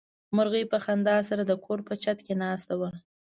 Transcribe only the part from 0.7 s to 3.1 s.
په خندا سره د کور په چت کې ناسته وه.